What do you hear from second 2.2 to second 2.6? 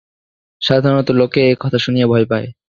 পায়।